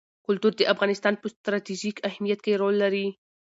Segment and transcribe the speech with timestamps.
[0.25, 3.07] کلتور د افغانستان په ستراتیژیک اهمیت کې رول لري.